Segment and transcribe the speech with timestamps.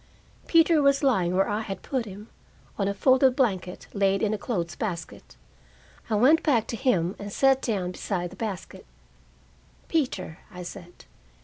[0.47, 2.27] Peter was lying where I had put him,
[2.75, 5.35] on a folded blanket laid in a clothes basket.
[6.09, 8.87] I went back to him, and sat down beside the basket.
[9.89, 11.05] "Peter!" I said.